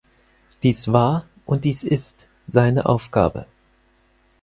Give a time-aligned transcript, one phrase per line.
[0.63, 3.45] Dies war und dies ist seine Aufgabe.